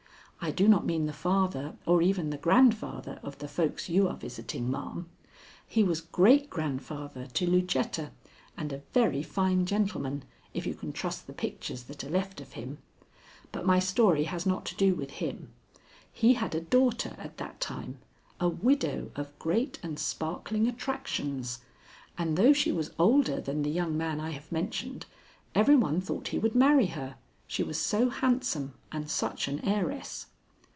[0.43, 4.17] I do not mean the father or even the grandfather of the folks you are
[4.17, 5.07] visiting, ma'am.
[5.67, 8.09] He was great grandfather to Lucetta,
[8.57, 10.23] and a very fine gentleman,
[10.55, 12.79] if you can trust the pictures that are left of him.
[13.51, 15.49] But my story has not to do with him.
[16.11, 17.99] He had a daughter at that time,
[18.39, 21.59] a widow of great and sparkling attractions,
[22.17, 25.05] and though she was older than the young man I have mentioned,
[25.53, 30.25] every one thought he would marry her, she was so handsome and such an heiress.